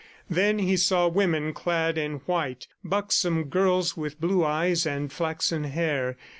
[0.27, 6.17] Then he saw women clad in white, buxom girls with blue eyes and flaxen hair.